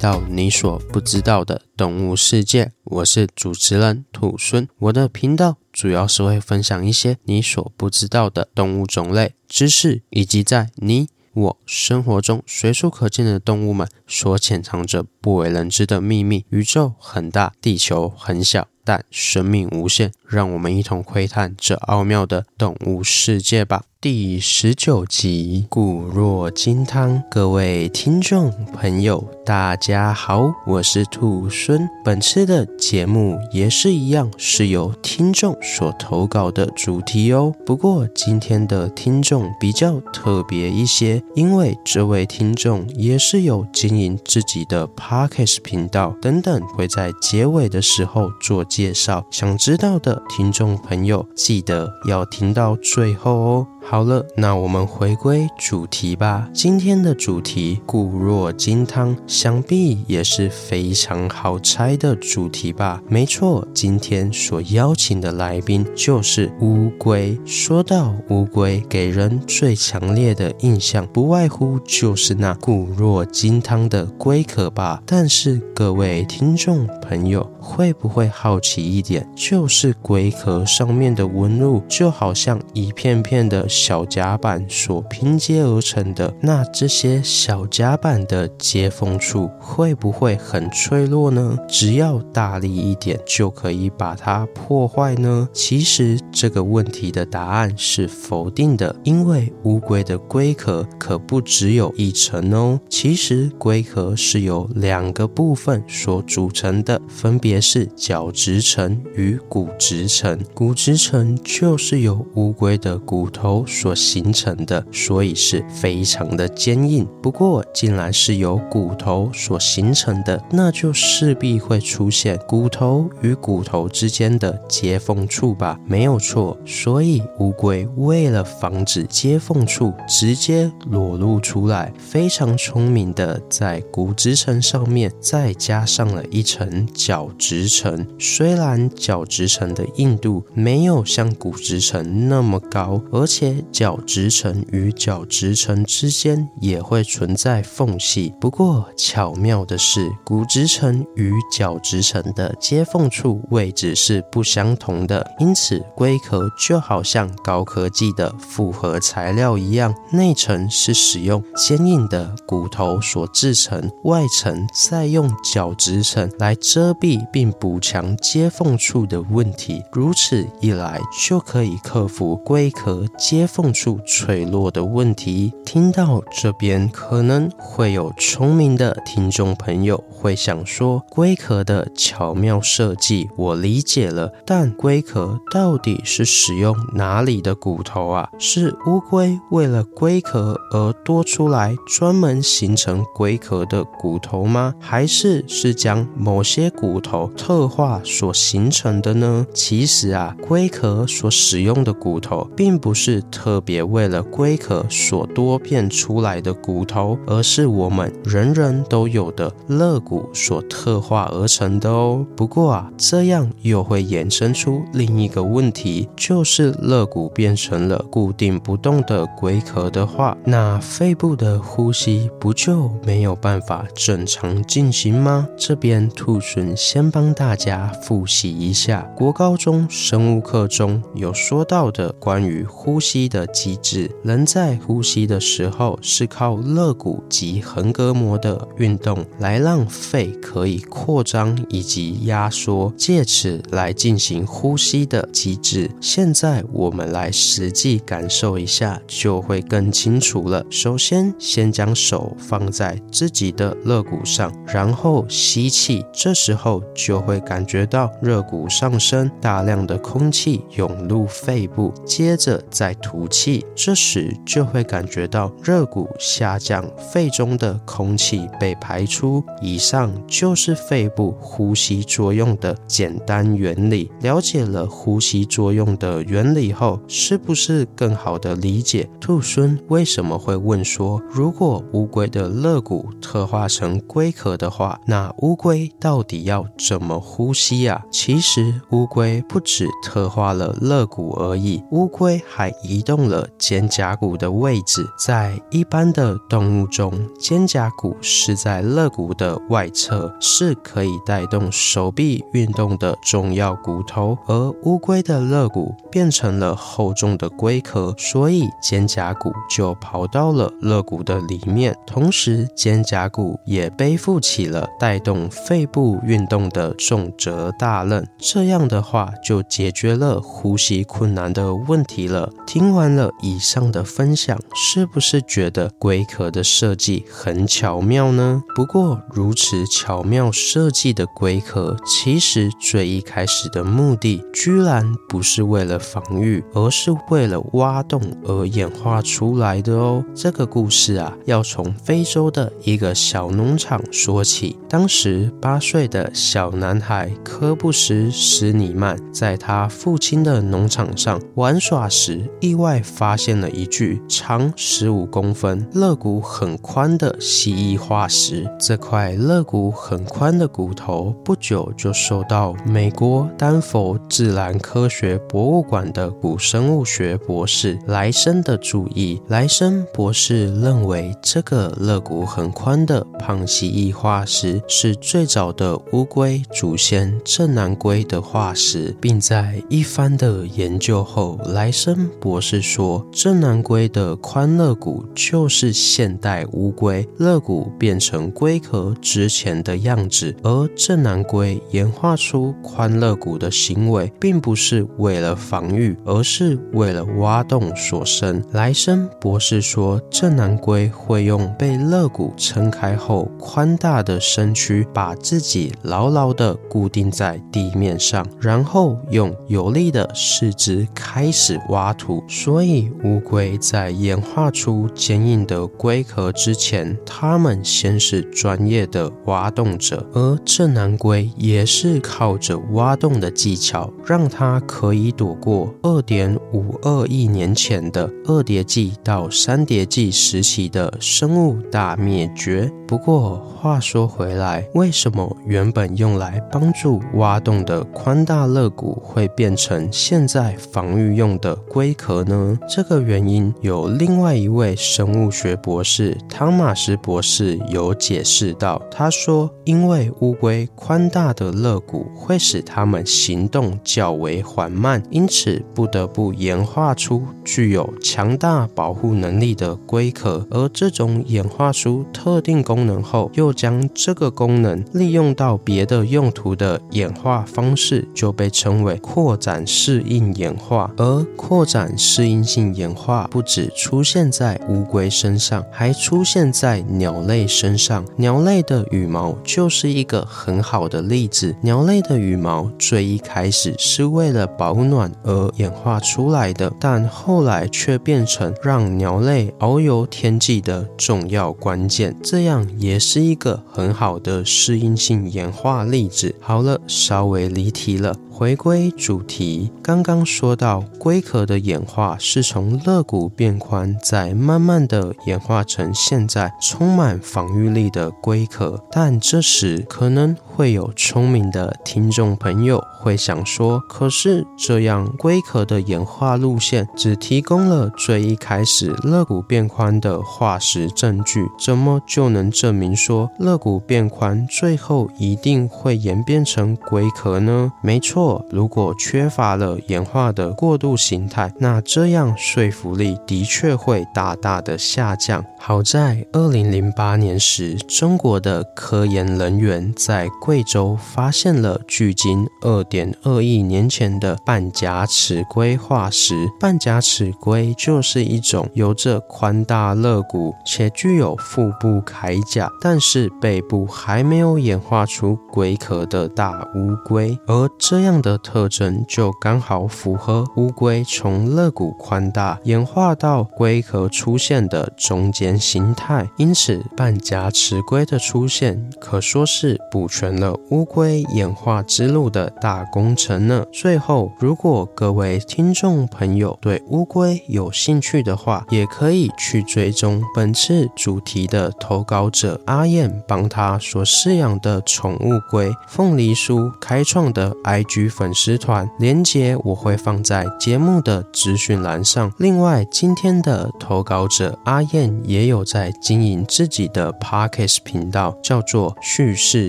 [0.00, 4.66] 到你所不知道的动物世界，我是主持人土孙。
[4.78, 16.46] 我的频道主要是会分享一些你所不知道的动物种类知识，以及在你我生活中随处可见的动物们所潜藏着不为人知的秘密。
[16.48, 20.12] 宇宙很大，地球很小，但生命无限。
[20.26, 23.82] 让我们一同窥探这奥妙的动物世界吧。
[24.02, 27.22] 第十九集，骨弱金汤。
[27.30, 31.86] 各位听众朋友，大家好，我是兔孙。
[32.02, 37.52] 本次的节目也是一样，是由听众所投稿的主题哦。
[37.66, 49.26] 不过今天的听众比较特别一些，因为这位听众也是有经营自己的 Podcast 频道等等，会在结尾的时候做介绍。
[49.30, 53.66] 想知道的听众朋友，记得要听到最后哦。
[53.90, 56.48] 好了，那我们回归主题吧。
[56.54, 63.02] 今天的主题固若金汤，想必也是非常好猜的主题吧？
[63.08, 67.36] 没错，今天所邀请的来宾就是乌龟。
[67.44, 75.02] 说到乌龟，给人最强烈的印象，不外乎就是那固若金汤的龟壳吧。
[75.04, 79.28] 但是各位听众朋友，会不会好奇一点？
[79.34, 83.68] 就是龟壳上面的纹路，就好像一片片的。
[83.80, 91.56] 小甲板所拼接而成的，那这些小甲板的接缝处会不会很脆弱呢？
[91.66, 95.48] 只要大力一点就可以把它破坏呢？
[95.54, 102.78] 其实这个问题的答案是否定的，因为乌龟的龟壳可不只有一层哦。
[102.90, 110.38] 其实龟壳是由两个部分所组成的，分别是角质层与骨质层。
[110.52, 113.59] 骨质层就是由乌龟的骨头。
[113.66, 117.06] 所形成的，所以是非常的坚硬。
[117.22, 125.78] 不过，既然是由骨头所形成的，那就势必会出现骨头与骨头之间的接缝处吧？
[125.86, 126.56] 没有错。
[126.64, 138.06] 所以，乌龟为了防止接缝处直接裸露出来，非常聪明的在骨质层上面再加上了一层角质层。
[138.18, 173.39] 虽然角质层的硬度没有像骨质层那么高，而且角质层与角质层之间也会存在缝隙，不过巧妙的是，骨质层与角质层的接缝处位置是不相同的，因此龟壳就好像高科技的复合材料一样，内层是使用坚硬的骨头所制成，外层再用角质层来遮蔽并补强接缝处的问题，如此一来就可以克服龟壳接。
[173.40, 188.28] 接缝处脆弱的问题，听到这边可能会有聪明的听众朋友会想说：龟壳的巧妙设计我理解了，但龟壳到底是使用哪里的骨头啊？
[188.38, 194.74] 是乌龟为了龟壳而多出来专门形成龟壳的骨头吗？
[194.78, 199.46] 还是是将某些骨头特化所形成的呢？
[199.54, 203.24] 其实啊，龟壳所使用的骨头并不是。
[203.30, 212.26] 特别为了龟壳所多片出来的骨头，而是我们人人都有的肋骨所特化而成的哦。
[212.36, 225.48] 不过啊，这样又会衍生出另一个问题，就是肋骨变成了固定不动的龟壳的话，那肺部的呼吸不就没有办法正常进行吗？
[225.56, 233.19] 这边兔猻先帮大家复习一下国高中生物课中有说到的关于呼吸。
[233.28, 245.90] 的机制，人在呼吸的时候是靠肋骨及横膈膜的运动来让肺可以扩张以及压缩，借此来进行呼吸的机制。
[246.00, 250.64] 现在我们来实际感受一下，就会更清楚了。
[250.70, 263.09] 首先，先将手放在自己的肋骨上，然后吸气，这时候就会感觉到肋骨上升，大量的空气涌入肺部，接着再吐。
[263.10, 269.42] 吐气，这时就会感觉到肋骨下降，肺中的空气被排出。
[269.60, 274.08] 以上就是肺部呼吸作用的简单原理。
[274.20, 288.04] 了解了呼吸作用的原理后，是不是更好的理解兔孙为什么会问说，如果乌龟的肋骨特化成龟壳的话，那乌龟到底要怎么呼吸啊？
[288.12, 295.08] 其实乌龟不止特化了肋骨而已，乌龟还一移动了肩胛骨的位置。
[295.16, 304.36] 在一般的动物中，肩胛骨是在肋骨的外侧，是可以带动手臂运动的重要骨头。
[304.46, 311.96] 而乌龟的肋骨变成了厚重的龟壳，所以肩胛骨就跑到了肋骨的里面。
[312.06, 318.28] 同时，肩胛骨也背负起了带动肺部运动的重责大任。
[318.36, 322.50] 这样的话，就解决了呼吸困难的问题了。
[322.66, 328.64] 听听完了以上的分享，是不是觉得龟壳的设计很巧妙呢？
[328.74, 340.24] 不过，如此巧妙设计的龟壳，其实最一开始的目的，居然不是为了防御，而是为了挖洞而演化出来的哦。
[340.34, 344.76] 这个故事啊，要从非洲的一个小农场说起。
[344.88, 358.64] 当时八岁的小男孩科布斯·施尼曼在他父亲的农场上玩耍时，意外发现了一具长十五公分、肋骨很宽的蜥蜴化石。
[358.78, 369.42] 这块肋骨很宽的骨头不久就受到美国丹佛自然科学博物馆的古生物学博士莱森的注意。
[369.48, 398.62] 莱森博士认为，这个肋骨很宽的胖蜥蜴化石是最早的乌龟祖先正南龟的化石，并在一番的研究后，莱森博士说，正南龟的宽肋骨就是现代乌龟肋骨变成龟壳之前的样子，而正南龟演化出宽肋骨的行为，并不是为了防御，而是为了挖洞所生。
[398.72, 412.42] 莱森博士说，正南龟会用被肋骨撑开后宽大的身躯，把自己牢牢地固定在地面上，然后用有力的四肢开始挖土。
[412.52, 432.90] 所以，乌龟在演化出坚硬的龟壳之前，它们先是专业的挖洞者，而正南龟也是靠着挖洞的技巧，让它可以躲过二点五二亿年前的二叠纪到三叠纪时期的生物大灭绝。
[433.06, 442.78] 不过话说回来，为什么原本用来帮助挖洞的宽大肋骨会变成现在防御用的龟壳呢？
[442.88, 471.10] 这个原因有另外一位生物学博士汤马斯博士有解释到，他说，因为乌龟宽大的肋骨会使它们行动较为缓慢，因此不得不演化出具有强大保护能力的龟壳，而这种演化出特定功能后，又将这个功能利用到别的用途的演化方式，就被称为扩展适应演化。
[471.16, 478.24] 而扩展适应性演化不止出现在乌龟身上，还出现在鸟类身上。
[478.36, 481.74] 鸟类的羽毛就是一个很好的例子。
[481.82, 492.36] 鸟类的羽毛最一开始是为了保暖而演化出来的，但后来却变成让鸟类遨游天际的重要关键。
[492.44, 492.86] 这样。
[492.98, 496.54] 也是一个很好的适应性演化例子。
[496.60, 498.36] 好了，稍微离题了。
[498.50, 509.02] 回归主题，刚刚说到龟壳的演化是从肋骨变宽，再慢慢的演化成现在充满防御力的龟壳。
[509.10, 527.92] 但这时可能会有聪明的听众朋友会想说：可是这样龟壳的演化路线只提供了最一开始肋骨变宽的化石证据，怎么就能证明说肋骨变宽最后一定会演变成龟壳呢？
[528.02, 528.64] 没错。
[528.70, 535.64] 如果缺乏了演化的过渡形态，那这样说服力的确会大大的下降。
[535.78, 546.68] 好在二零零八年时，中国的科研人员在贵州发现了距今二点二亿年前的半甲齿龟化石。
[546.80, 558.40] 半甲齿龟就是一种有着宽大肋骨且具有腹部铠甲，但是背部还没有演化出龟壳的大乌龟，而这样。
[558.40, 573.84] 的特征就刚好符合乌龟从肋骨宽大演化到龟壳出现的中间形态，因此半甲齿龟的出现可说是补全了乌龟演化之路的大工程呢。
[573.92, 588.20] 最后，如果各位听众朋友对乌龟有兴趣的话，也可以去追踪本次主题的投稿者阿燕帮他所饲养的宠物龟凤梨叔开创的 IG。
[588.30, 592.52] 粉丝团连接我会放在节目的资讯栏上。
[592.58, 599.88] 另外，今天的投稿者阿燕也有在经营自己的 Podcast 频道，叫做叙事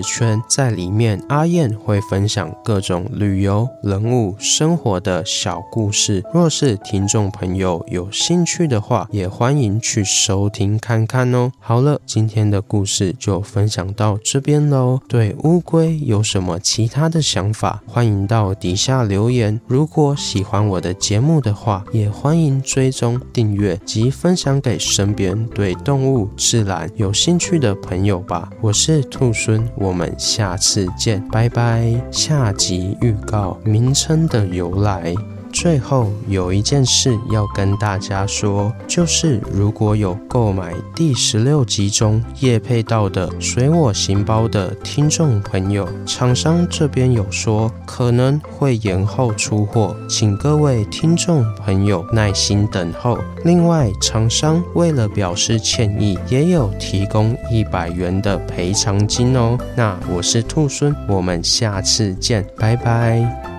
[0.00, 0.42] 圈。
[0.48, 6.24] 在里面，阿燕会分享各种旅游、人物、生活的小故事。
[6.32, 11.52] 若是听众朋友有兴趣的话，也欢迎去收听看看哦。
[11.60, 14.98] 好了，今天的故事就分享到这边喽。
[15.06, 19.60] 对乌龟有什么其他的想法，欢迎到底下留言。
[19.66, 28.50] 如果喜欢我的节目的话，也欢迎追踪、订阅及分享给身边对动物、自然有兴趣的朋友吧。
[28.60, 31.92] 我是兔孙，我们下次见，拜拜。
[32.10, 35.14] 下集预告：名称的由来。
[35.52, 53.18] 最后有一件事要跟大家说，就是如果有购买第十六集中叶配到的“随我行包”的听众朋友，厂商这边有说可能会延后出货，请各位听众朋友耐心等候。
[53.44, 59.58] 另外，厂商为了表示歉意，也有提供一百元的赔偿金哦。
[59.76, 63.51] 那我是兔孙，我们下次见，拜拜。